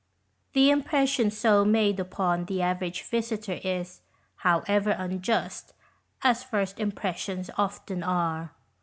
The 0.53 0.71
impression 0.71 1.29
so 1.29 1.63
made 1.63 1.99
upon 1.99 2.45
the 2.45 2.59
average 2.63 3.03
visitor 3.03 3.59
is, 3.63 4.01
however, 4.37 4.95
unjust, 4.97 5.73
as 6.23 6.43
first 6.43 6.79
impressions 6.79 7.51
often 7.55 8.01
are. 8.01 8.51